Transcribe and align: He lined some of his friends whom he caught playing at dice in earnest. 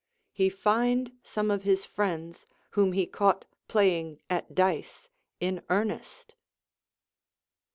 He 0.31 0.51
lined 0.65 1.15
some 1.21 1.51
of 1.51 1.61
his 1.61 1.85
friends 1.85 2.47
whom 2.71 2.93
he 2.93 3.05
caught 3.05 3.45
playing 3.67 4.19
at 4.31 4.55
dice 4.55 5.09
in 5.39 5.61
earnest. 5.69 6.33